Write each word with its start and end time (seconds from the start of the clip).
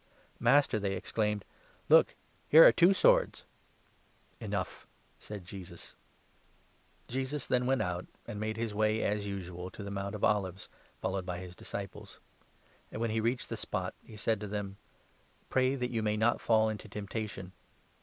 "Master," 0.49 0.79
they 0.79 0.95
exclaimed," 0.95 1.45
look, 1.97 2.15
here 2.49 2.65
are 2.65 2.71
two 2.71 2.91
swords!" 2.91 3.43
38" 4.39 4.45
Enough!" 4.47 4.87
said 5.19 5.45
Jesus. 5.45 5.93
Jesi 7.07 7.13
Jesus 7.13 7.45
then 7.45 7.67
went 7.67 7.83
out, 7.83 8.07
and 8.25 8.39
made 8.39 8.57
his 8.57 8.73
way 8.73 9.03
as 9.03 9.27
usual 9.27 9.69
39 9.69 9.69
on 9.69 9.69
the 9.69 9.69
Mount 9.69 9.75
to 9.75 9.83
the 9.83 9.91
Mount 9.91 10.15
of 10.15 10.23
Olives, 10.23 10.69
followed 10.99 11.25
by 11.27 11.37
his 11.37 11.55
dis 11.55 11.75
of 11.75 11.81
oiives. 11.81 11.89
ciples. 12.01 12.19
And, 12.91 12.99
when 12.99 13.11
he 13.11 13.21
reached 13.21 13.49
the 13.49 13.57
spot, 13.57 13.93
he 14.03 14.15
said 14.17 14.39
40 14.39 14.39
to 14.39 14.47
them:" 14.47 14.77
Pray 15.51 15.75
that 15.75 15.91
you 15.91 16.01
may 16.01 16.17
not 16.17 16.41
fall 16.41 16.67
into 16.67 16.89
temptation." 16.89 17.51